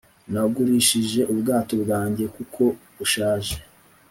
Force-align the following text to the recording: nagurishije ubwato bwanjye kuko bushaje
nagurishije 0.31 1.21
ubwato 1.31 1.73
bwanjye 1.83 2.25
kuko 2.35 2.63
bushaje 2.95 3.55